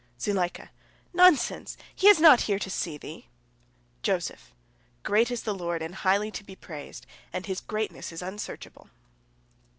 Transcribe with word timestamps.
Zuleika: 0.19 0.71
"Nonsense! 1.13 1.77
He 1.95 2.07
is 2.07 2.19
not 2.19 2.41
here 2.49 2.57
to 2.57 2.71
see 2.71 2.97
thee! 2.97 3.27
Joseph: 4.01 4.51
"Great 5.03 5.29
is 5.29 5.43
the 5.43 5.53
Lord 5.53 5.83
and 5.83 5.93
highly 5.93 6.31
to 6.31 6.43
be 6.43 6.55
praised, 6.55 7.05
and 7.31 7.45
His 7.45 7.61
greatness 7.61 8.11
is 8.11 8.23
unsearchable." 8.23 8.89